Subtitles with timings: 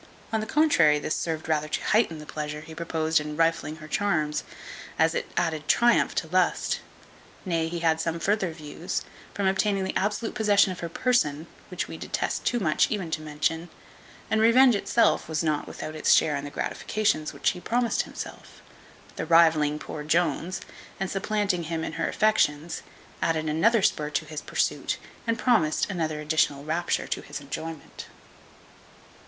[0.33, 3.87] On the contrary, this served rather to heighten the pleasure he proposed in rifling her
[3.87, 4.43] charms,
[4.97, 6.79] as it added triumph to lust;
[7.45, 9.03] nay, he had some further views,
[9.35, 13.21] from obtaining the absolute possession of her person, which we detest too much even to
[13.21, 13.69] mention;
[14.31, 18.63] and revenge itself was not without its share in the gratifications which he promised himself.
[19.17, 20.61] The rivalling poor Jones,
[20.99, 22.81] and supplanting him in her affections,
[23.21, 24.97] added another spur to his pursuit,
[25.27, 28.07] and promised another additional rapture to his enjoyment.